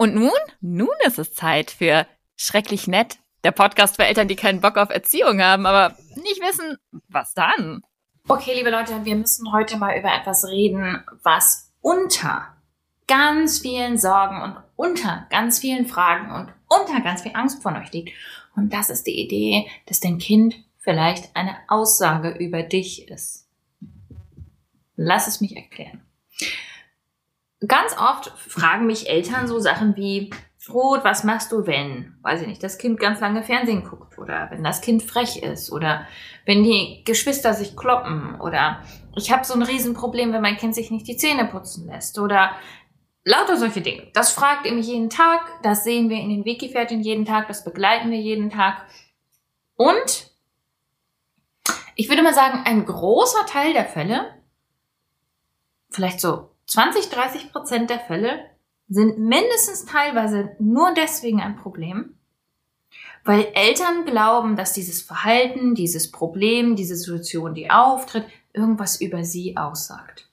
Und 0.00 0.14
nun? 0.14 0.30
Nun 0.62 0.88
ist 1.04 1.18
es 1.18 1.34
Zeit 1.34 1.70
für 1.70 2.06
Schrecklich 2.34 2.86
Nett, 2.86 3.18
der 3.44 3.50
Podcast 3.50 3.96
für 3.96 4.06
Eltern, 4.06 4.28
die 4.28 4.34
keinen 4.34 4.62
Bock 4.62 4.78
auf 4.78 4.88
Erziehung 4.88 5.42
haben, 5.42 5.66
aber 5.66 5.94
nicht 6.14 6.40
wissen, 6.40 6.78
was 7.08 7.34
dann. 7.34 7.82
Okay, 8.26 8.54
liebe 8.54 8.70
Leute, 8.70 9.04
wir 9.04 9.14
müssen 9.14 9.52
heute 9.52 9.76
mal 9.76 9.98
über 9.98 10.10
etwas 10.10 10.46
reden, 10.48 11.04
was 11.22 11.70
unter 11.82 12.46
ganz 13.08 13.58
vielen 13.58 13.98
Sorgen 13.98 14.40
und 14.40 14.56
unter 14.74 15.26
ganz 15.28 15.58
vielen 15.58 15.84
Fragen 15.84 16.32
und 16.32 16.54
unter 16.66 17.02
ganz 17.02 17.20
viel 17.20 17.32
Angst 17.34 17.62
von 17.62 17.76
euch 17.76 17.92
liegt. 17.92 18.16
Und 18.56 18.72
das 18.72 18.88
ist 18.88 19.06
die 19.06 19.20
Idee, 19.20 19.68
dass 19.84 20.00
dein 20.00 20.16
Kind 20.16 20.54
vielleicht 20.78 21.36
eine 21.36 21.58
Aussage 21.68 22.30
über 22.30 22.62
dich 22.62 23.06
ist. 23.10 23.46
Lass 24.96 25.26
es 25.26 25.42
mich 25.42 25.58
erklären. 25.58 26.00
Ganz 27.66 27.96
oft 27.98 28.32
fragen 28.38 28.86
mich 28.86 29.08
Eltern 29.08 29.46
so 29.46 29.58
Sachen 29.58 29.96
wie, 29.96 30.30
Ruth, 30.68 31.04
was 31.04 31.24
machst 31.24 31.52
du, 31.52 31.66
wenn, 31.66 32.14
weiß 32.22 32.42
ich 32.42 32.46
nicht, 32.46 32.62
das 32.62 32.78
Kind 32.78 33.00
ganz 33.00 33.20
lange 33.20 33.42
Fernsehen 33.42 33.84
guckt 33.84 34.18
oder 34.18 34.48
wenn 34.50 34.62
das 34.62 34.80
Kind 34.82 35.02
frech 35.02 35.42
ist 35.42 35.72
oder 35.72 36.06
wenn 36.44 36.62
die 36.62 37.02
Geschwister 37.04 37.54
sich 37.54 37.76
kloppen 37.76 38.38
oder 38.40 38.82
ich 39.16 39.32
habe 39.32 39.44
so 39.44 39.54
ein 39.54 39.62
Riesenproblem, 39.62 40.32
wenn 40.32 40.42
mein 40.42 40.58
Kind 40.58 40.74
sich 40.74 40.90
nicht 40.90 41.08
die 41.08 41.16
Zähne 41.16 41.46
putzen 41.46 41.86
lässt 41.86 42.18
oder 42.18 42.52
lauter 43.24 43.56
solche 43.56 43.80
Dinge. 43.80 44.10
Das 44.12 44.32
fragt 44.32 44.66
ihr 44.66 44.72
mich 44.72 44.86
jeden 44.86 45.10
Tag, 45.10 45.40
das 45.62 45.82
sehen 45.82 46.10
wir 46.10 46.18
in 46.18 46.28
den 46.28 46.44
Wegifährten 46.44 47.00
jeden 47.00 47.24
Tag, 47.24 47.48
das 47.48 47.64
begleiten 47.64 48.10
wir 48.10 48.20
jeden 48.20 48.50
Tag. 48.50 48.86
Und 49.76 50.30
ich 51.96 52.08
würde 52.08 52.22
mal 52.22 52.34
sagen, 52.34 52.62
ein 52.64 52.84
großer 52.84 53.46
Teil 53.46 53.72
der 53.72 53.86
Fälle, 53.86 54.34
vielleicht 55.90 56.20
so 56.20 56.50
20, 56.70 57.10
30 57.10 57.50
Prozent 57.50 57.90
der 57.90 57.98
Fälle 57.98 58.46
sind 58.88 59.18
mindestens 59.18 59.86
teilweise 59.86 60.54
nur 60.60 60.94
deswegen 60.94 61.40
ein 61.40 61.56
Problem, 61.56 62.14
weil 63.24 63.48
Eltern 63.54 64.04
glauben, 64.04 64.54
dass 64.54 64.72
dieses 64.72 65.02
Verhalten, 65.02 65.74
dieses 65.74 66.12
Problem, 66.12 66.76
diese 66.76 66.94
Situation, 66.94 67.54
die 67.54 67.72
auftritt, 67.72 68.24
irgendwas 68.52 69.00
über 69.00 69.24
sie 69.24 69.56
aussagt. 69.56 70.28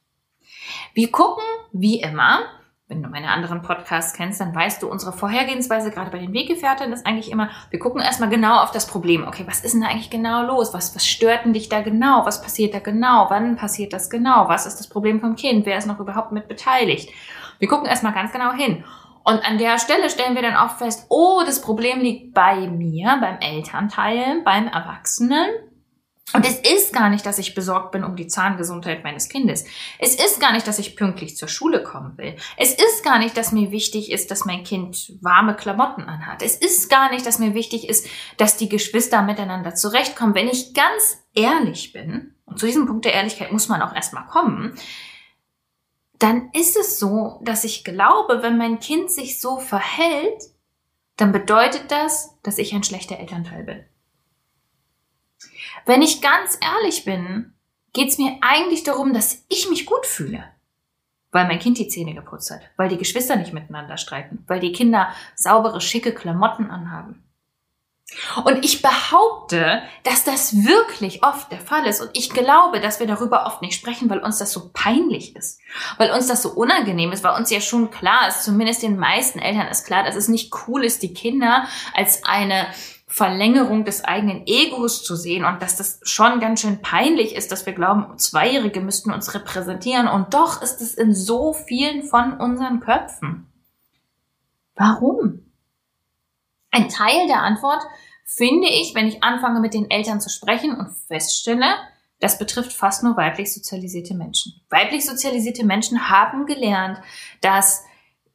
Wir 0.93 1.11
gucken, 1.11 1.43
wie 1.71 2.01
immer, 2.01 2.41
wenn 2.89 3.03
du 3.03 3.09
meine 3.09 3.29
anderen 3.29 3.61
Podcasts 3.61 4.13
kennst, 4.13 4.39
dann 4.39 4.55
weißt 4.55 4.81
du, 4.81 4.89
unsere 4.89 5.11
Vorhergehensweise 5.11 5.91
gerade 5.91 6.09
bei 6.09 6.19
den 6.19 6.31
Weggefährten 6.31 6.93
ist 6.93 7.05
eigentlich 7.05 7.31
immer, 7.31 7.49
wir 7.69 7.79
gucken 7.79 8.01
erstmal 8.01 8.29
genau 8.29 8.61
auf 8.61 8.71
das 8.71 8.87
Problem. 8.87 9.27
Okay, 9.27 9.43
was 9.45 9.59
ist 9.59 9.73
denn 9.73 9.81
da 9.81 9.87
eigentlich 9.87 10.09
genau 10.09 10.43
los? 10.43 10.73
Was, 10.73 10.95
was 10.95 11.05
stört 11.05 11.43
denn 11.43 11.51
dich 11.51 11.67
da 11.67 11.81
genau? 11.81 12.25
Was 12.25 12.41
passiert 12.41 12.73
da 12.73 12.79
genau? 12.79 13.25
Wann 13.29 13.57
passiert 13.57 13.91
das 13.91 14.09
genau? 14.09 14.47
Was 14.47 14.65
ist 14.65 14.77
das 14.77 14.87
Problem 14.87 15.19
vom 15.19 15.35
Kind? 15.35 15.65
Wer 15.65 15.77
ist 15.77 15.85
noch 15.85 15.99
überhaupt 15.99 16.31
mit 16.31 16.47
beteiligt? 16.47 17.09
Wir 17.59 17.67
gucken 17.67 17.87
erstmal 17.87 18.13
ganz 18.13 18.31
genau 18.31 18.53
hin. 18.53 18.85
Und 19.25 19.45
an 19.45 19.57
der 19.57 19.77
Stelle 19.79 20.09
stellen 20.09 20.35
wir 20.35 20.41
dann 20.41 20.55
oft 20.55 20.77
fest, 20.77 21.07
oh, 21.09 21.41
das 21.45 21.61
Problem 21.61 21.99
liegt 21.99 22.33
bei 22.33 22.67
mir, 22.67 23.17
beim 23.19 23.39
Elternteil, 23.41 24.41
beim 24.45 24.67
Erwachsenen. 24.67 25.49
Und 26.33 26.45
es 26.45 26.59
ist 26.59 26.91
gar 26.91 27.09
nicht, 27.09 27.25
dass 27.25 27.39
ich 27.39 27.55
besorgt 27.55 27.91
bin 27.91 28.03
um 28.03 28.17
die 28.17 28.27
Zahngesundheit 28.27 29.03
meines 29.03 29.29
Kindes. 29.29 29.63
Es 29.97 30.15
ist 30.15 30.41
gar 30.41 30.51
nicht, 30.51 30.67
dass 30.67 30.77
ich 30.77 30.97
pünktlich 30.97 31.37
zur 31.37 31.47
Schule 31.47 31.81
kommen 31.83 32.17
will. 32.17 32.35
Es 32.57 32.73
ist 32.73 33.03
gar 33.03 33.17
nicht, 33.17 33.37
dass 33.37 33.53
mir 33.53 33.71
wichtig 33.71 34.11
ist, 34.11 34.29
dass 34.29 34.43
mein 34.43 34.65
Kind 34.65 35.13
warme 35.21 35.55
Klamotten 35.55 36.03
anhat. 36.03 36.41
Es 36.41 36.57
ist 36.57 36.89
gar 36.89 37.09
nicht, 37.11 37.25
dass 37.25 37.39
mir 37.39 37.53
wichtig 37.53 37.87
ist, 37.87 38.07
dass 38.35 38.57
die 38.57 38.67
Geschwister 38.67 39.21
miteinander 39.21 39.73
zurechtkommen. 39.73 40.35
Wenn 40.35 40.49
ich 40.49 40.73
ganz 40.73 41.23
ehrlich 41.33 41.93
bin, 41.93 42.35
und 42.45 42.59
zu 42.59 42.65
diesem 42.65 42.87
Punkt 42.87 43.05
der 43.05 43.13
Ehrlichkeit 43.13 43.53
muss 43.53 43.69
man 43.69 43.81
auch 43.81 43.95
erstmal 43.95 44.25
kommen, 44.27 44.77
dann 46.19 46.49
ist 46.51 46.75
es 46.75 46.99
so, 46.99 47.39
dass 47.43 47.63
ich 47.63 47.85
glaube, 47.85 48.41
wenn 48.41 48.57
mein 48.57 48.79
Kind 48.79 49.11
sich 49.11 49.39
so 49.39 49.59
verhält, 49.59 50.41
dann 51.15 51.31
bedeutet 51.31 51.89
das, 51.89 52.37
dass 52.43 52.57
ich 52.57 52.73
ein 52.73 52.83
schlechter 52.83 53.17
Elternteil 53.17 53.63
bin. 53.63 53.85
Wenn 55.85 56.01
ich 56.01 56.21
ganz 56.21 56.57
ehrlich 56.61 57.05
bin, 57.05 57.53
geht 57.93 58.09
es 58.09 58.17
mir 58.17 58.37
eigentlich 58.41 58.83
darum, 58.83 59.13
dass 59.13 59.45
ich 59.49 59.69
mich 59.69 59.85
gut 59.85 60.05
fühle. 60.05 60.43
Weil 61.31 61.47
mein 61.47 61.59
Kind 61.59 61.77
die 61.77 61.87
Zähne 61.87 62.13
geputzt 62.13 62.51
hat, 62.51 62.61
weil 62.77 62.89
die 62.89 62.97
Geschwister 62.97 63.35
nicht 63.35 63.53
miteinander 63.53 63.97
streiten, 63.97 64.43
weil 64.47 64.59
die 64.59 64.71
Kinder 64.71 65.13
saubere, 65.35 65.81
schicke 65.81 66.13
Klamotten 66.13 66.69
anhaben. 66.69 67.23
Und 68.45 68.63
ich 68.63 68.81
behaupte, 68.81 69.81
dass 70.03 70.23
das 70.23 70.63
wirklich 70.63 71.23
oft 71.23 71.51
der 71.51 71.59
Fall 71.59 71.85
ist. 71.85 71.99
Und 71.99 72.11
ich 72.13 72.29
glaube, 72.29 72.79
dass 72.79 73.01
wir 73.01 73.07
darüber 73.07 73.45
oft 73.45 73.61
nicht 73.61 73.75
sprechen, 73.75 74.09
weil 74.09 74.19
uns 74.19 74.37
das 74.37 74.53
so 74.53 74.69
peinlich 74.71 75.35
ist. 75.35 75.59
Weil 75.97 76.11
uns 76.11 76.27
das 76.27 76.41
so 76.41 76.51
unangenehm 76.51 77.11
ist, 77.11 77.23
weil 77.25 77.37
uns 77.37 77.51
ja 77.51 77.59
schon 77.59 77.91
klar 77.91 78.29
ist, 78.29 78.43
zumindest 78.43 78.81
den 78.81 78.97
meisten 78.97 79.39
Eltern 79.39 79.67
ist 79.67 79.85
klar, 79.85 80.03
dass 80.03 80.15
es 80.15 80.29
nicht 80.29 80.53
cool 80.67 80.85
ist, 80.85 81.03
die 81.03 81.13
Kinder 81.13 81.67
als 81.93 82.23
eine 82.23 82.67
Verlängerung 83.09 83.85
des 83.85 84.03
eigenen 84.03 84.43
Egos 84.45 85.03
zu 85.03 85.15
sehen 85.15 85.45
und 85.45 85.61
dass 85.61 85.77
das 85.77 86.01
schon 86.03 86.41
ganz 86.41 86.61
schön 86.61 86.81
peinlich 86.81 87.35
ist, 87.35 87.51
dass 87.53 87.65
wir 87.65 87.73
glauben, 87.73 88.17
Zweijährige 88.17 88.81
müssten 88.81 89.13
uns 89.13 89.33
repräsentieren 89.33 90.09
und 90.09 90.33
doch 90.33 90.61
ist 90.61 90.81
es 90.81 90.93
in 90.93 91.15
so 91.15 91.53
vielen 91.53 92.03
von 92.03 92.33
unseren 92.33 92.81
Köpfen. 92.81 93.47
Warum? 94.75 95.45
Ein 96.69 96.89
Teil 96.89 97.27
der 97.27 97.41
Antwort 97.41 97.81
finde 98.25 98.67
ich, 98.67 98.93
wenn 98.93 99.07
ich 99.07 99.23
anfange 99.23 99.61
mit 99.61 99.73
den 99.73 99.89
Eltern 99.89 100.19
zu 100.19 100.29
sprechen 100.29 100.75
und 100.75 100.91
feststelle, 101.07 101.75
das 102.19 102.37
betrifft 102.37 102.73
fast 102.73 103.03
nur 103.03 103.15
weiblich 103.15 103.53
sozialisierte 103.53 104.15
Menschen. 104.15 104.59
Weiblich 104.69 105.05
sozialisierte 105.05 105.65
Menschen 105.65 106.09
haben 106.09 106.45
gelernt, 106.45 106.99
dass 107.39 107.83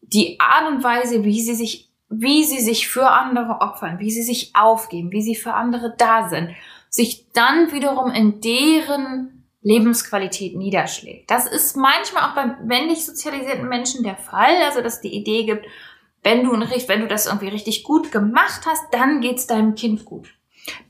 die 0.00 0.40
Art 0.40 0.72
und 0.72 0.82
Weise, 0.82 1.24
wie 1.24 1.42
sie 1.42 1.54
sich 1.54 1.91
wie 2.12 2.44
sie 2.44 2.60
sich 2.60 2.88
für 2.88 3.10
andere 3.10 3.60
opfern, 3.60 3.98
wie 3.98 4.10
sie 4.10 4.22
sich 4.22 4.54
aufgeben, 4.54 5.10
wie 5.12 5.22
sie 5.22 5.34
für 5.34 5.54
andere 5.54 5.94
da 5.96 6.28
sind, 6.28 6.50
sich 6.88 7.32
dann 7.32 7.72
wiederum 7.72 8.10
in 8.10 8.40
deren 8.40 9.46
Lebensqualität 9.62 10.56
niederschlägt. 10.56 11.30
Das 11.30 11.46
ist 11.46 11.76
manchmal 11.76 12.24
auch 12.24 12.34
bei 12.34 12.46
männlich 12.64 13.06
sozialisierten 13.06 13.68
Menschen 13.68 14.02
der 14.02 14.16
Fall, 14.16 14.56
also 14.64 14.82
dass 14.82 15.00
die 15.00 15.14
Idee 15.14 15.44
gibt, 15.44 15.66
wenn 16.22 16.44
du, 16.44 16.52
wenn 16.52 17.00
du 17.00 17.08
das 17.08 17.26
irgendwie 17.26 17.48
richtig 17.48 17.82
gut 17.82 18.12
gemacht 18.12 18.62
hast, 18.66 18.82
dann 18.92 19.20
geht's 19.20 19.46
deinem 19.46 19.74
Kind 19.74 20.04
gut. 20.04 20.28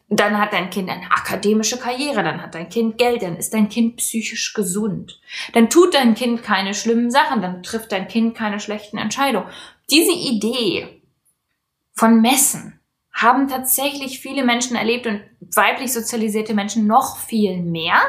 Dann 0.09 0.39
hat 0.39 0.53
dein 0.53 0.69
Kind 0.69 0.91
eine 0.91 1.11
akademische 1.11 1.79
Karriere, 1.79 2.23
dann 2.23 2.43
hat 2.43 2.55
dein 2.55 2.69
Kind 2.69 2.99
Geld, 2.99 3.23
dann 3.23 3.37
ist 3.37 3.55
dein 3.55 3.71
Kind 3.71 3.97
psychisch 3.97 4.53
gesund. 4.53 5.21
Dann 5.55 5.71
tut 5.71 5.95
dein 5.95 6.15
Kind 6.15 6.43
keine 6.43 6.75
schlimmen 6.75 7.11
Sachen, 7.11 7.41
dann 7.41 7.63
trifft 7.63 7.93
dein 7.93 8.09
Kind 8.09 8.35
keine 8.35 8.61
schlechten 8.61 8.99
Entscheidungen. 8.99 9.47
Diese 9.91 10.13
Idee 10.13 11.02
von 11.95 12.21
Messen 12.21 12.81
haben 13.13 13.49
tatsächlich 13.49 14.21
viele 14.21 14.45
Menschen 14.45 14.77
erlebt 14.77 15.07
und 15.07 15.23
weiblich 15.55 15.93
sozialisierte 15.93 16.55
Menschen 16.55 16.87
noch 16.87 17.19
viel 17.19 17.63
mehr, 17.63 18.01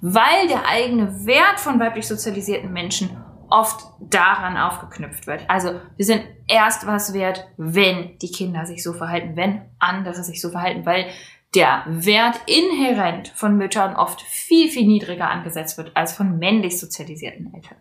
weil 0.00 0.48
der 0.48 0.66
eigene 0.66 1.26
Wert 1.26 1.58
von 1.58 1.80
weiblich 1.80 2.06
sozialisierten 2.06 2.72
Menschen 2.72 3.16
oft 3.50 3.84
daran 4.00 4.56
aufgeknüpft 4.56 5.26
wird. 5.26 5.48
Also 5.48 5.80
wir 5.96 6.04
sind 6.04 6.24
erst 6.46 6.86
was 6.86 7.12
wert, 7.12 7.46
wenn 7.56 8.18
die 8.18 8.30
Kinder 8.30 8.64
sich 8.66 8.82
so 8.82 8.92
verhalten, 8.92 9.36
wenn 9.36 9.62
andere 9.78 10.22
sich 10.22 10.40
so 10.40 10.50
verhalten, 10.50 10.86
weil 10.86 11.06
der 11.54 11.84
Wert 11.86 12.40
inhärent 12.46 13.28
von 13.28 13.56
Müttern 13.56 13.94
oft 13.96 14.22
viel, 14.22 14.68
viel 14.68 14.86
niedriger 14.86 15.30
angesetzt 15.30 15.78
wird 15.78 15.96
als 15.96 16.14
von 16.14 16.38
männlich 16.38 16.80
sozialisierten 16.80 17.52
Eltern. 17.54 17.78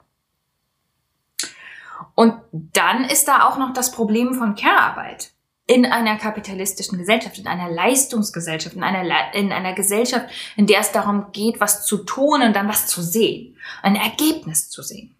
Und 2.16 2.36
dann 2.52 3.06
ist 3.06 3.28
da 3.28 3.48
auch 3.48 3.58
noch 3.58 3.74
das 3.74 3.92
Problem 3.92 4.36
von 4.36 4.56
Care-Arbeit 4.56 5.32
in 5.74 5.88
einer 5.88 6.18
kapitalistischen 6.18 7.00
Gesellschaft, 7.00 7.40
in 7.40 7.48
einer 7.48 7.72
Leistungsgesellschaft, 7.72 8.76
in 8.76 8.84
einer, 8.84 9.34
in 9.34 9.52
einer 9.52 9.74
Gesellschaft, 9.74 10.28
in 10.56 10.68
der 10.68 10.82
es 10.82 10.92
darum 10.92 11.32
geht, 11.32 11.60
was 11.60 11.84
zu 11.84 12.04
tun 12.04 12.44
und 12.44 12.56
dann 12.56 12.68
was 12.68 12.86
zu 12.86 13.02
sehen, 13.02 13.58
ein 13.82 13.96
Ergebnis 13.96 14.70
zu 14.70 14.84
sehen. 14.84 15.16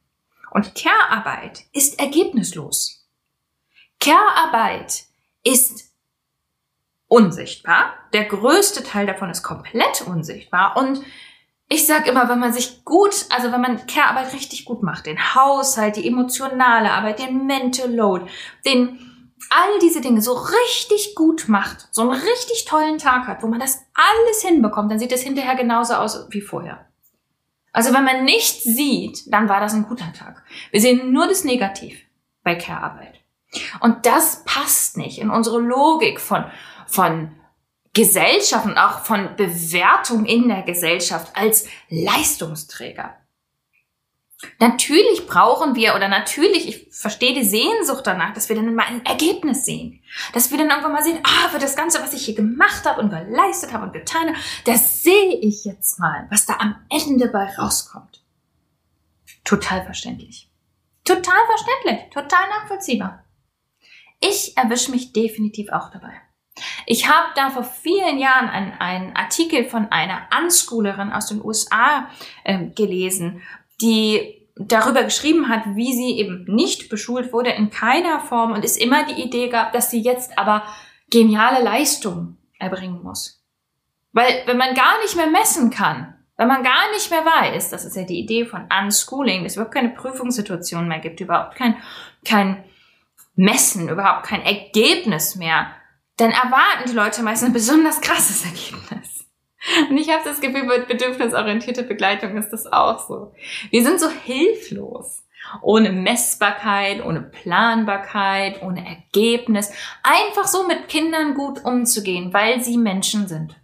Und 0.52 0.76
Care-Arbeit 0.76 1.64
ist 1.72 2.00
ergebnislos. 2.00 3.04
Care-Arbeit 4.00 5.06
ist 5.44 5.92
unsichtbar. 7.08 7.96
Der 8.14 8.26
größte 8.26 8.84
Teil 8.84 9.08
davon 9.08 9.32
ist 9.32 9.42
komplett 9.42 10.04
unsichtbar. 10.06 10.78
Und 10.78 11.02
ich 11.68 11.88
sage 11.88 12.12
immer, 12.12 12.30
wenn 12.30 12.40
man 12.40 12.54
sich 12.54 12.86
gut, 12.86 13.26
also 13.32 13.52
wenn 13.52 13.62
man 13.62 13.88
Care-Arbeit 13.88 14.34
richtig 14.34 14.66
gut 14.66 14.84
macht, 14.84 15.08
den 15.08 15.34
Haushalt, 15.34 15.96
die 15.96 16.08
emotionale 16.08 16.92
Arbeit, 16.92 17.18
den 17.18 17.48
Mental 17.48 17.92
Load, 17.92 18.28
den 18.68 19.13
all 19.50 19.80
diese 19.82 20.02
Dinge 20.02 20.22
so 20.22 20.34
richtig 20.34 21.16
gut 21.16 21.48
macht, 21.48 21.88
so 21.92 22.02
einen 22.02 22.12
richtig 22.12 22.66
tollen 22.66 22.98
Tag 22.98 23.28
hat, 23.28 23.44
wo 23.44 23.48
man 23.48 23.60
das 23.60 23.84
alles 23.94 24.42
hinbekommt, 24.42 24.92
dann 24.92 25.00
sieht 25.00 25.12
es 25.12 25.22
hinterher 25.22 25.56
genauso 25.56 25.94
aus 25.96 26.28
wie 26.30 26.42
vorher. 26.42 26.88
Also 27.72 27.94
wenn 27.94 28.04
man 28.04 28.24
nichts 28.24 28.64
sieht, 28.64 29.34
dann 29.34 29.50
war 29.50 29.60
das 29.60 29.74
ein 29.74 29.88
guter 29.88 30.14
Tag. 30.14 30.44
Wir 30.72 30.80
sehen 30.80 31.12
nur 31.12 31.28
das 31.28 31.44
Negativ 31.44 32.00
bei 32.44 32.56
Care-Arbeit. 32.56 33.20
Und 33.80 34.06
das 34.06 34.44
passt 34.46 34.98
nicht 34.98 35.20
in 35.20 35.30
unsere 35.30 35.60
Logik 35.60 36.20
von, 36.20 36.46
von 36.88 37.32
Gesellschaft 37.94 38.66
und 38.66 38.78
auch 38.78 39.02
von 39.02 39.36
Bewertung 39.36 40.26
in 40.26 40.48
der 40.48 40.64
Gesellschaft 40.64 41.36
als 41.36 41.68
Leistungsträger. 41.90 43.16
Natürlich 44.60 45.28
brauchen 45.28 45.76
wir 45.76 45.96
oder 45.96 46.08
natürlich, 46.08 46.68
ich 46.68 46.88
verstehe 46.92 47.34
die 47.34 47.44
Sehnsucht 47.44 48.06
danach, 48.06 48.34
dass 48.34 48.50
wir 48.50 48.56
dann 48.56 48.74
mal 48.76 48.86
ein 48.86 49.06
Ergebnis 49.06 49.66
sehen. 49.66 50.02
Dass 50.34 50.52
wir 50.52 50.58
dann 50.58 50.70
irgendwann 50.70 50.94
mal 50.94 51.04
sehen, 51.04 51.20
ah, 51.24 51.50
für 51.50 51.60
das 51.60 51.76
Ganze, 51.76 52.02
was 52.02 52.14
ich 52.14 52.26
hier 52.26 52.36
gemacht 52.36 52.86
habe 52.86 53.02
und 53.02 53.10
geleistet 53.10 53.74
habe 53.74 53.86
und 53.86 53.94
getan 53.94 54.28
habe, 54.28 54.38
das 54.66 55.04
sehe 55.04 55.36
ich 55.40 55.66
jetzt 55.66 56.00
mal, 56.00 56.28
was 56.30 56.46
da 56.46 56.58
am 56.60 56.76
Ende 56.90 57.28
bei 57.28 57.46
rauskommt. 57.58 58.24
Total 59.44 59.84
verständlich. 59.84 60.50
Total 61.04 61.46
verständlich, 61.48 62.10
total 62.12 62.48
nachvollziehbar. 62.50 63.24
Ich 64.22 64.56
erwische 64.56 64.92
mich 64.92 65.12
definitiv 65.12 65.70
auch 65.70 65.90
dabei. 65.92 66.14
Ich 66.86 67.10
habe 67.10 67.28
da 67.36 67.50
vor 67.50 67.64
vielen 67.64 68.20
Jahren 68.20 68.48
einen, 68.48 68.74
einen 68.74 69.16
Artikel 69.16 69.66
von 69.66 69.92
einer 69.92 70.28
Unschoolerin 70.40 71.12
aus 71.12 71.28
den 71.28 71.44
USA 71.44 72.10
äh, 72.44 72.68
gelesen, 72.68 73.42
die 73.82 74.48
darüber 74.56 75.04
geschrieben 75.04 75.50
hat, 75.50 75.64
wie 75.76 75.94
sie 75.94 76.18
eben 76.20 76.46
nicht 76.46 76.90
beschult 76.90 77.34
wurde 77.34 77.50
in 77.52 77.70
keiner 77.70 78.20
Form 78.20 78.52
und 78.52 78.64
es 78.64 78.78
immer 78.78 79.06
die 79.06 79.22
Idee 79.22 79.50
gab, 79.50 79.74
dass 79.74 79.90
sie 79.90 80.02
jetzt 80.02 80.38
aber 80.38 80.64
geniale 81.10 81.64
Leistungen 81.64 82.38
erbringen 82.60 83.02
muss. 83.02 83.44
Weil 84.12 84.44
wenn 84.46 84.58
man 84.58 84.76
gar 84.76 85.02
nicht 85.02 85.16
mehr 85.16 85.28
messen 85.28 85.72
kann, 85.72 86.14
wenn 86.38 86.48
man 86.48 86.64
gar 86.64 86.92
nicht 86.92 87.10
mehr 87.10 87.26
weiß, 87.26 87.70
das 87.70 87.86
ist 87.86 87.96
ja 87.96 88.04
die 88.04 88.20
Idee 88.20 88.46
von 88.46 88.68
Unschooling, 88.72 89.44
dass 89.44 89.54
es 89.54 89.56
überhaupt 89.58 89.74
keine 89.74 89.90
Prüfungssituation 89.90 90.88
mehr 90.88 91.00
gibt, 91.00 91.20
überhaupt 91.20 91.56
kein, 91.56 91.76
kein 92.26 92.64
Messen, 93.36 93.90
überhaupt 93.90 94.26
kein 94.26 94.42
Ergebnis 94.42 95.36
mehr, 95.36 95.68
dann 96.18 96.32
erwarten 96.32 96.90
die 96.90 96.94
Leute 96.96 97.24
meistens 97.24 97.50
ein 97.50 97.54
besonders 97.54 98.02
krasses 98.02 98.46
Ergebnis. 98.46 99.23
Und 99.90 99.98
ich 99.98 100.10
habe 100.10 100.24
das 100.24 100.42
Gefühl, 100.42 100.68
bei 100.68 100.80
bedürfnisorientierte 100.80 101.84
Begleitung 101.84 102.38
ist 102.38 102.50
das 102.50 102.72
auch 102.72 103.08
so. 103.08 103.34
Wir 103.70 103.84
sind 103.84 104.00
so 104.00 104.10
hilflos. 104.10 105.24
Ohne 105.62 105.92
Messbarkeit, 105.92 107.04
ohne 107.06 107.22
Planbarkeit, 107.22 108.62
ohne 108.62 108.88
Ergebnis. 108.88 109.72
Einfach 110.02 110.48
so 110.48 110.66
mit 110.66 110.88
Kindern 110.88 111.34
gut 111.34 111.66
umzugehen, 111.66 112.34
weil 112.34 112.62
sie 112.62 112.78
Menschen 112.78 113.28
sind 113.28 113.56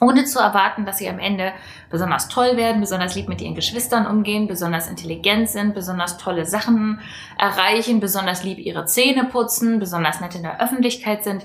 ohne 0.00 0.24
zu 0.24 0.38
erwarten, 0.38 0.86
dass 0.86 0.98
sie 0.98 1.08
am 1.08 1.18
Ende 1.18 1.52
besonders 1.90 2.28
toll 2.28 2.56
werden, 2.56 2.80
besonders 2.80 3.14
lieb 3.14 3.28
mit 3.28 3.40
ihren 3.40 3.54
Geschwistern 3.54 4.06
umgehen, 4.06 4.46
besonders 4.46 4.88
intelligent 4.88 5.48
sind, 5.48 5.74
besonders 5.74 6.18
tolle 6.18 6.44
Sachen 6.46 7.00
erreichen, 7.38 8.00
besonders 8.00 8.44
lieb 8.44 8.58
ihre 8.58 8.86
Zähne 8.86 9.24
putzen, 9.24 9.78
besonders 9.78 10.20
nett 10.20 10.34
in 10.34 10.42
der 10.42 10.62
Öffentlichkeit 10.62 11.24
sind. 11.24 11.44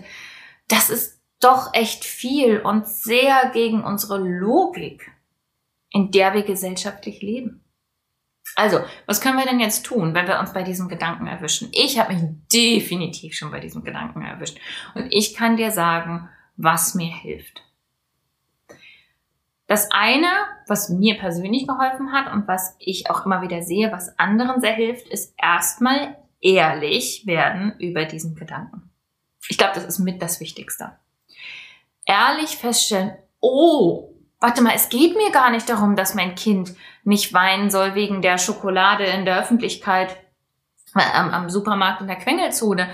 Das 0.67 0.89
ist 0.89 1.19
doch 1.43 1.73
echt 1.73 2.05
viel 2.05 2.59
und 2.59 2.87
sehr 2.87 3.49
gegen 3.53 3.83
unsere 3.83 4.17
Logik, 4.17 5.11
in 5.89 6.11
der 6.11 6.33
wir 6.33 6.43
gesellschaftlich 6.43 7.21
leben. 7.21 7.63
Also, 8.55 8.79
was 9.05 9.21
können 9.21 9.37
wir 9.37 9.45
denn 9.45 9.59
jetzt 9.59 9.85
tun, 9.85 10.13
wenn 10.13 10.27
wir 10.27 10.39
uns 10.39 10.53
bei 10.53 10.63
diesem 10.63 10.87
Gedanken 10.87 11.27
erwischen? 11.27 11.69
Ich 11.71 11.97
habe 11.97 12.13
mich 12.13 12.23
definitiv 12.53 13.35
schon 13.35 13.51
bei 13.51 13.59
diesem 13.59 13.83
Gedanken 13.83 14.21
erwischt. 14.21 14.59
Und 14.93 15.11
ich 15.11 15.33
kann 15.33 15.57
dir 15.57 15.71
sagen, 15.71 16.29
was 16.55 16.93
mir 16.93 17.11
hilft. 17.11 17.63
Das 19.67 19.89
eine, 19.91 20.27
was 20.67 20.89
mir 20.89 21.17
persönlich 21.17 21.67
geholfen 21.67 22.11
hat 22.11 22.31
und 22.31 22.47
was 22.47 22.75
ich 22.79 23.09
auch 23.09 23.25
immer 23.25 23.41
wieder 23.41 23.63
sehe, 23.63 23.91
was 23.91 24.19
anderen 24.19 24.61
sehr 24.61 24.73
hilft, 24.73 25.07
ist 25.07 25.33
erstmal 25.41 26.17
ehrlich 26.41 27.25
werden 27.25 27.73
über 27.79 28.05
diesen 28.05 28.35
Gedanken. 28.35 28.91
Ich 29.47 29.57
glaube, 29.57 29.73
das 29.75 29.85
ist 29.85 29.99
mit 29.99 30.21
das 30.21 30.39
Wichtigste. 30.39 30.91
Ehrlich 32.05 32.57
feststellen, 32.57 33.13
oh, 33.39 34.09
warte 34.39 34.61
mal, 34.61 34.73
es 34.75 34.89
geht 34.89 35.15
mir 35.15 35.31
gar 35.31 35.49
nicht 35.49 35.69
darum, 35.69 35.95
dass 35.95 36.15
mein 36.15 36.35
Kind 36.35 36.75
nicht 37.03 37.33
weinen 37.33 37.69
soll 37.69 37.95
wegen 37.95 38.21
der 38.21 38.37
Schokolade 38.37 39.05
in 39.05 39.25
der 39.25 39.39
Öffentlichkeit 39.39 40.17
äh, 40.95 41.01
am, 41.13 41.29
am 41.29 41.49
Supermarkt 41.49 42.01
in 42.01 42.07
der 42.07 42.17
Quengelzone 42.17 42.89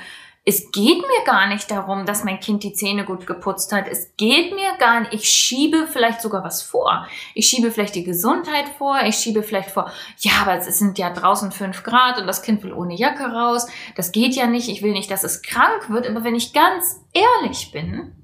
es 0.50 0.72
geht 0.72 1.02
mir 1.02 1.26
gar 1.26 1.48
nicht 1.48 1.70
darum, 1.70 2.08
dass 2.08 2.24
mein 2.24 2.40
Kind 2.40 2.64
die 2.64 2.74
Zähne 2.74 3.06
gut 3.06 3.28
geputzt 3.28 3.72
hat. 3.72 3.88
Es 3.88 4.16
geht 4.18 4.56
mir 4.56 4.72
gar 4.80 5.02
nicht, 5.02 5.14
ich 5.14 5.30
schiebe 5.30 5.86
vielleicht 5.86 6.22
sogar 6.22 6.44
was 6.44 6.64
vor. 6.64 7.08
Ich 7.36 7.48
schiebe 7.48 7.70
vielleicht 7.70 7.94
die 7.94 8.04
Gesundheit 8.04 8.68
vor. 8.78 9.00
Ich 9.06 9.16
schiebe 9.16 9.44
vielleicht 9.44 9.70
vor, 9.70 9.92
ja, 10.18 10.32
aber 10.42 10.56
es 10.56 10.80
sind 10.80 10.98
ja 10.98 11.12
draußen 11.12 11.52
fünf 11.52 11.84
Grad 11.84 12.20
und 12.20 12.26
das 12.26 12.42
Kind 12.42 12.64
will 12.64 12.74
ohne 12.74 12.96
Jacke 12.96 13.26
raus. 13.26 13.68
Das 13.96 14.12
geht 14.12 14.34
ja 14.34 14.48
nicht. 14.48 14.70
Ich 14.70 14.82
will 14.82 14.94
nicht, 14.94 15.12
dass 15.12 15.24
es 15.24 15.44
krank 15.44 15.90
wird. 15.90 16.08
Aber 16.08 16.24
wenn 16.24 16.36
ich 16.36 16.52
ganz 16.52 17.00
ehrlich 17.14 17.72
bin, 17.72 18.16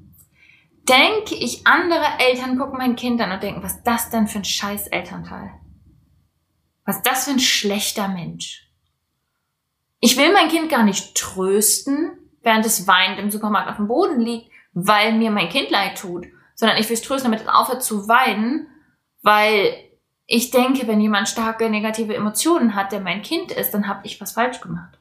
denke 0.87 1.35
ich, 1.35 1.65
andere 1.65 2.05
Eltern 2.19 2.57
gucken 2.57 2.77
mein 2.77 2.95
Kind 2.95 3.21
an 3.21 3.31
und 3.31 3.43
denken, 3.43 3.63
was 3.63 3.83
das 3.83 4.09
denn 4.09 4.27
für 4.27 4.39
ein 4.39 4.45
scheiß 4.45 4.87
Elternteil? 4.87 5.51
Was 6.85 7.01
das 7.01 7.25
für 7.25 7.31
ein 7.31 7.39
schlechter 7.39 8.07
Mensch? 8.07 8.69
Ich 9.99 10.17
will 10.17 10.31
mein 10.33 10.49
Kind 10.49 10.69
gar 10.69 10.83
nicht 10.83 11.15
trösten, 11.15 12.17
während 12.41 12.65
es 12.65 12.87
weinend 12.87 13.19
im 13.19 13.31
Supermarkt 13.31 13.69
auf 13.69 13.77
dem 13.77 13.87
Boden 13.87 14.19
liegt, 14.19 14.51
weil 14.73 15.13
mir 15.13 15.31
mein 15.31 15.49
Kind 15.49 15.71
leid 15.71 15.97
tut, 15.97 16.27
sondern 16.53 16.77
ich 16.77 16.87
will 16.87 16.95
es 16.95 17.01
trösten, 17.01 17.31
damit 17.31 17.45
es 17.45 17.53
aufhört 17.53 17.81
zu 17.81 18.07
weinen, 18.07 18.67
weil 19.23 19.73
ich 20.27 20.51
denke, 20.51 20.87
wenn 20.87 21.01
jemand 21.01 21.27
starke 21.27 21.69
negative 21.69 22.15
Emotionen 22.15 22.75
hat, 22.75 22.91
der 22.91 22.99
mein 22.99 23.21
Kind 23.21 23.51
ist, 23.51 23.71
dann 23.71 23.87
habe 23.87 24.05
ich 24.05 24.21
was 24.21 24.33
falsch 24.33 24.61
gemacht. 24.61 24.99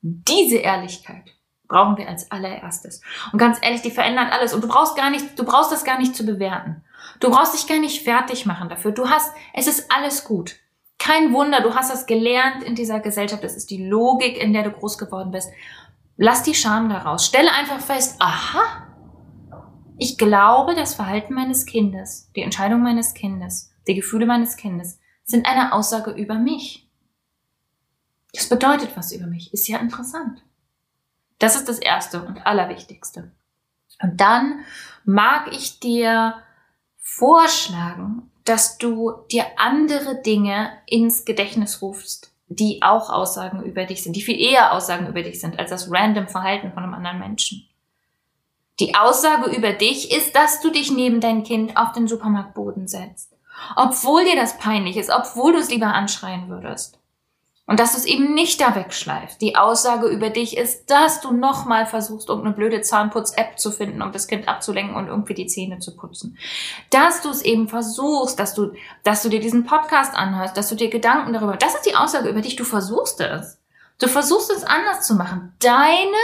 Diese 0.00 0.56
Ehrlichkeit 0.56 1.35
brauchen 1.68 1.96
wir 1.96 2.08
als 2.08 2.30
allererstes. 2.30 3.00
Und 3.32 3.38
ganz 3.38 3.58
ehrlich, 3.62 3.82
die 3.82 3.90
verändert 3.90 4.32
alles. 4.32 4.54
Und 4.54 4.62
du 4.62 4.68
brauchst 4.68 4.96
gar 4.96 5.10
nicht, 5.10 5.38
du 5.38 5.44
brauchst 5.44 5.72
das 5.72 5.84
gar 5.84 5.98
nicht 5.98 6.14
zu 6.14 6.24
bewerten. 6.24 6.84
Du 7.20 7.30
brauchst 7.30 7.54
dich 7.54 7.66
gar 7.66 7.78
nicht 7.78 8.02
fertig 8.02 8.46
machen 8.46 8.68
dafür. 8.68 8.92
Du 8.92 9.08
hast, 9.08 9.32
es 9.54 9.66
ist 9.66 9.90
alles 9.90 10.24
gut. 10.24 10.56
Kein 10.98 11.32
Wunder, 11.32 11.60
du 11.60 11.74
hast 11.74 11.92
das 11.92 12.06
gelernt 12.06 12.62
in 12.62 12.74
dieser 12.74 13.00
Gesellschaft. 13.00 13.44
Das 13.44 13.56
ist 13.56 13.70
die 13.70 13.86
Logik, 13.86 14.42
in 14.42 14.52
der 14.52 14.62
du 14.62 14.70
groß 14.70 14.98
geworden 14.98 15.30
bist. 15.30 15.50
Lass 16.16 16.42
die 16.42 16.54
Scham 16.54 16.88
daraus. 16.88 17.26
Stelle 17.26 17.52
einfach 17.52 17.80
fest, 17.80 18.16
aha, 18.18 18.86
ich 19.98 20.18
glaube, 20.18 20.74
das 20.74 20.94
Verhalten 20.94 21.34
meines 21.34 21.64
Kindes, 21.66 22.30
die 22.36 22.42
Entscheidung 22.42 22.82
meines 22.82 23.14
Kindes, 23.14 23.72
die 23.86 23.94
Gefühle 23.94 24.26
meines 24.26 24.56
Kindes 24.56 24.98
sind 25.24 25.46
eine 25.46 25.72
Aussage 25.72 26.10
über 26.10 26.34
mich. 26.34 26.88
Das 28.32 28.48
bedeutet 28.48 28.96
was 28.96 29.12
über 29.12 29.26
mich. 29.26 29.52
Ist 29.52 29.68
ja 29.68 29.78
interessant. 29.78 30.42
Das 31.38 31.56
ist 31.56 31.68
das 31.68 31.78
Erste 31.78 32.22
und 32.22 32.46
Allerwichtigste. 32.46 33.32
Und 34.02 34.20
dann 34.20 34.64
mag 35.04 35.52
ich 35.52 35.80
dir 35.80 36.34
vorschlagen, 36.98 38.30
dass 38.44 38.78
du 38.78 39.12
dir 39.30 39.44
andere 39.56 40.22
Dinge 40.22 40.70
ins 40.86 41.24
Gedächtnis 41.24 41.82
rufst, 41.82 42.32
die 42.48 42.80
auch 42.82 43.10
Aussagen 43.10 43.62
über 43.64 43.84
dich 43.84 44.02
sind, 44.02 44.14
die 44.14 44.22
viel 44.22 44.40
eher 44.40 44.72
Aussagen 44.72 45.08
über 45.08 45.22
dich 45.22 45.40
sind 45.40 45.58
als 45.58 45.70
das 45.70 45.90
random 45.90 46.28
Verhalten 46.28 46.72
von 46.72 46.84
einem 46.84 46.94
anderen 46.94 47.18
Menschen. 47.18 47.68
Die 48.78 48.94
Aussage 48.94 49.50
über 49.56 49.72
dich 49.72 50.12
ist, 50.14 50.36
dass 50.36 50.60
du 50.60 50.70
dich 50.70 50.90
neben 50.90 51.20
dein 51.20 51.44
Kind 51.44 51.76
auf 51.76 51.92
den 51.92 52.06
Supermarktboden 52.06 52.86
setzt. 52.86 53.32
Obwohl 53.74 54.24
dir 54.24 54.36
das 54.36 54.58
peinlich 54.58 54.98
ist, 54.98 55.10
obwohl 55.10 55.54
du 55.54 55.58
es 55.58 55.70
lieber 55.70 55.86
anschreien 55.86 56.48
würdest. 56.48 56.98
Und 57.68 57.80
dass 57.80 57.92
du 57.92 57.98
es 57.98 58.04
eben 58.04 58.32
nicht 58.32 58.60
da 58.60 58.76
wegschleifst. 58.76 59.40
Die 59.40 59.56
Aussage 59.56 60.06
über 60.06 60.30
dich 60.30 60.56
ist, 60.56 60.88
dass 60.88 61.20
du 61.20 61.32
nochmal 61.32 61.86
versuchst, 61.86 62.28
irgendeine 62.28 62.54
blöde 62.54 62.80
Zahnputz-App 62.80 63.58
zu 63.58 63.72
finden, 63.72 64.02
um 64.02 64.12
das 64.12 64.28
Kind 64.28 64.46
abzulenken 64.46 64.94
und 64.94 65.08
irgendwie 65.08 65.34
die 65.34 65.48
Zähne 65.48 65.80
zu 65.80 65.96
putzen. 65.96 66.38
Dass 66.90 67.22
du 67.22 67.30
es 67.30 67.42
eben 67.42 67.68
versuchst, 67.68 68.38
dass 68.38 68.54
du, 68.54 68.72
dass 69.02 69.22
du 69.22 69.28
dir 69.28 69.40
diesen 69.40 69.64
Podcast 69.64 70.14
anhörst, 70.14 70.56
dass 70.56 70.68
du 70.68 70.76
dir 70.76 70.90
Gedanken 70.90 71.32
darüber, 71.32 71.56
das 71.56 71.74
ist 71.74 71.86
die 71.86 71.96
Aussage 71.96 72.28
über 72.28 72.40
dich, 72.40 72.54
du 72.54 72.64
versuchst 72.64 73.20
es. 73.20 73.58
Du 73.98 74.06
versuchst 74.08 74.50
es 74.52 74.62
anders 74.62 75.06
zu 75.06 75.14
machen. 75.14 75.54
Deine, 75.58 76.16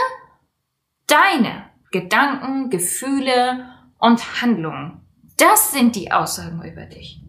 deine 1.09 1.65
Gedanken, 1.91 2.71
Gefühle 2.71 3.67
und 3.99 4.43
Handlungen. 4.43 5.01
Das 5.39 5.73
sind 5.73 5.97
die 5.97 6.13
Aussagen 6.13 6.63
über 6.63 6.85
dich. 6.85 7.22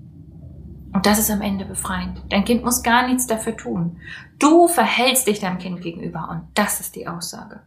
Und 0.94 1.06
das 1.06 1.20
ist 1.20 1.32
am 1.32 1.42
Ende 1.42 1.66
befreiend. 1.66 2.22
Dein 2.30 2.46
Kind 2.46 2.64
muss 2.64 2.84
gar 2.84 3.08
nichts 3.08 3.26
dafür 3.28 3.58
tun. 3.58 4.00
Du 4.38 4.68
verhältst 4.68 5.28
dich 5.28 5.40
deinem 5.40 5.58
Kind 5.58 5.82
gegenüber 5.82 6.30
und 6.30 6.48
das 6.54 6.80
ist 6.80 6.96
die 6.96 7.08
Aussage. 7.08 7.62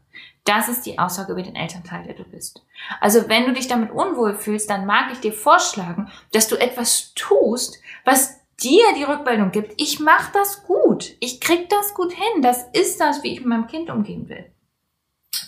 Das 0.44 0.68
ist 0.68 0.86
die 0.86 0.98
Aussage 0.98 1.32
über 1.32 1.42
den 1.42 1.56
Elternteil, 1.56 2.04
der 2.04 2.14
du 2.14 2.22
bist. 2.22 2.64
Also 3.00 3.28
wenn 3.28 3.46
du 3.46 3.52
dich 3.52 3.66
damit 3.66 3.90
unwohl 3.90 4.36
fühlst, 4.36 4.70
dann 4.70 4.86
mag 4.86 5.10
ich 5.12 5.18
dir 5.18 5.32
vorschlagen, 5.32 6.08
dass 6.32 6.46
du 6.46 6.54
etwas 6.56 7.12
tust, 7.14 7.80
was 8.04 8.38
dir 8.60 8.84
die 8.96 9.02
Rückmeldung 9.02 9.50
gibt, 9.50 9.74
ich 9.76 10.00
mach 10.00 10.30
das 10.32 10.64
gut, 10.64 11.14
ich 11.20 11.40
krieg 11.40 11.68
das 11.68 11.94
gut 11.94 12.12
hin, 12.12 12.42
das 12.42 12.64
ist 12.72 13.00
das, 13.00 13.22
wie 13.22 13.32
ich 13.32 13.40
mit 13.40 13.48
meinem 13.48 13.66
Kind 13.66 13.90
umgehen 13.90 14.28
will. 14.28 14.46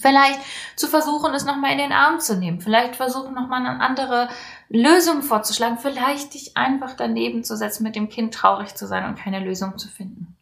Vielleicht 0.01 0.41
zu 0.77 0.87
versuchen, 0.87 1.35
es 1.35 1.45
nochmal 1.45 1.73
in 1.73 1.79
den 1.79 1.93
Arm 1.93 2.21
zu 2.21 2.37
nehmen. 2.37 2.61
Vielleicht 2.61 2.97
versuchen, 2.97 3.35
nochmal 3.35 3.65
eine 3.65 3.81
andere 3.81 4.29
Lösung 4.69 5.23
vorzuschlagen. 5.23 5.79
Vielleicht 5.79 6.35
dich 6.35 6.57
einfach 6.57 6.95
daneben 6.95 7.45
zu 7.45 7.57
setzen, 7.57 7.83
mit 7.83 7.97
dem 7.97 8.09
Kind 8.09 8.35
traurig 8.35 8.75
zu 8.75 8.87
sein 8.87 9.07
und 9.07 9.19
keine 9.19 9.41
Lösung 9.41 9.79
zu 9.79 9.89
finden. 9.89 10.37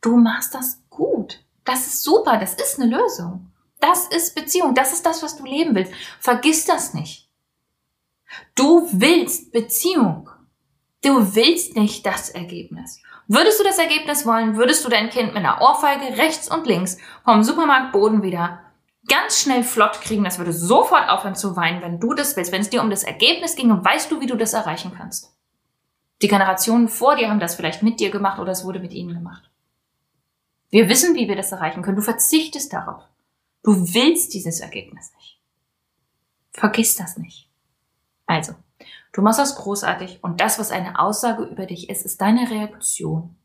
Du 0.00 0.16
machst 0.16 0.54
das 0.54 0.82
gut. 0.90 1.40
Das 1.64 1.86
ist 1.86 2.02
super. 2.02 2.38
Das 2.38 2.54
ist 2.54 2.80
eine 2.80 2.96
Lösung. 2.96 3.50
Das 3.80 4.06
ist 4.08 4.34
Beziehung. 4.34 4.74
Das 4.74 4.92
ist 4.92 5.04
das, 5.04 5.22
was 5.22 5.36
du 5.36 5.44
leben 5.44 5.74
willst. 5.74 5.92
Vergiss 6.20 6.64
das 6.64 6.94
nicht. 6.94 7.28
Du 8.54 8.88
willst 8.92 9.52
Beziehung. 9.52 10.30
Du 11.02 11.34
willst 11.34 11.76
nicht 11.76 12.04
das 12.04 12.30
Ergebnis. 12.30 13.00
Würdest 13.28 13.58
du 13.58 13.64
das 13.64 13.78
Ergebnis 13.78 14.24
wollen, 14.24 14.56
würdest 14.56 14.84
du 14.84 14.88
dein 14.88 15.10
Kind 15.10 15.34
mit 15.34 15.38
einer 15.38 15.60
Ohrfeige 15.60 16.16
rechts 16.16 16.48
und 16.48 16.66
links 16.66 16.96
vom 17.24 17.42
Supermarktboden 17.42 18.22
wieder 18.22 18.60
ganz 19.06 19.40
schnell 19.40 19.62
flott 19.62 20.00
kriegen, 20.00 20.24
das 20.24 20.38
würde 20.38 20.52
sofort 20.52 21.08
aufhören 21.08 21.34
zu 21.34 21.56
weinen, 21.56 21.82
wenn 21.82 22.00
du 22.00 22.14
das 22.14 22.36
willst, 22.36 22.52
wenn 22.52 22.60
es 22.60 22.70
dir 22.70 22.82
um 22.82 22.90
das 22.90 23.02
Ergebnis 23.02 23.56
ging 23.56 23.70
und 23.70 23.84
weißt 23.84 24.10
du, 24.10 24.20
wie 24.20 24.26
du 24.26 24.36
das 24.36 24.52
erreichen 24.52 24.92
kannst. 24.96 25.36
Die 26.22 26.28
Generationen 26.28 26.88
vor 26.88 27.16
dir 27.16 27.28
haben 27.28 27.40
das 27.40 27.54
vielleicht 27.54 27.82
mit 27.82 28.00
dir 28.00 28.10
gemacht 28.10 28.38
oder 28.38 28.52
es 28.52 28.64
wurde 28.64 28.80
mit 28.80 28.92
ihnen 28.92 29.14
gemacht. 29.14 29.50
Wir 30.70 30.88
wissen, 30.88 31.14
wie 31.14 31.28
wir 31.28 31.36
das 31.36 31.52
erreichen 31.52 31.82
können. 31.82 31.96
Du 31.96 32.02
verzichtest 32.02 32.72
darauf. 32.72 33.02
Du 33.62 33.94
willst 33.94 34.34
dieses 34.34 34.60
Ergebnis 34.60 35.12
nicht. 35.14 35.40
Vergiss 36.52 36.96
das 36.96 37.18
nicht. 37.18 37.50
Also, 38.26 38.54
du 39.12 39.22
machst 39.22 39.38
das 39.38 39.56
großartig 39.56 40.22
und 40.22 40.40
das, 40.40 40.58
was 40.58 40.70
eine 40.70 40.98
Aussage 40.98 41.44
über 41.44 41.66
dich 41.66 41.90
ist, 41.90 42.04
ist 42.04 42.20
deine 42.20 42.50
Reaktion 42.50 43.36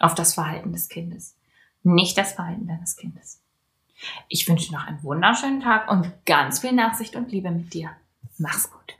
auf 0.00 0.14
das 0.14 0.34
Verhalten 0.34 0.72
des 0.72 0.88
Kindes, 0.88 1.36
nicht 1.82 2.18
das 2.18 2.32
Verhalten 2.32 2.66
deines 2.66 2.96
Kindes. 2.96 3.40
Ich 4.28 4.48
wünsche 4.48 4.72
noch 4.72 4.86
einen 4.86 5.02
wunderschönen 5.02 5.60
Tag 5.60 5.90
und 5.90 6.12
ganz 6.24 6.60
viel 6.60 6.72
Nachsicht 6.72 7.16
und 7.16 7.32
Liebe 7.32 7.50
mit 7.50 7.74
dir. 7.74 7.90
Mach's 8.38 8.70
gut. 8.70 8.96